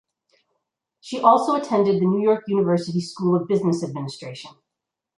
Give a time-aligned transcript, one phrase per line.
[0.99, 4.49] She also attended the New York University School of Business Administration.